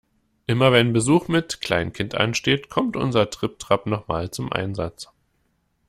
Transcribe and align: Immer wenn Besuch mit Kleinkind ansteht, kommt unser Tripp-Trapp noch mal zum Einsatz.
Immer 0.47 0.71
wenn 0.71 0.93
Besuch 0.93 1.27
mit 1.27 1.61
Kleinkind 1.61 2.15
ansteht, 2.15 2.69
kommt 2.71 2.95
unser 2.97 3.29
Tripp-Trapp 3.29 3.85
noch 3.85 4.07
mal 4.07 4.31
zum 4.31 4.51
Einsatz. 4.51 5.09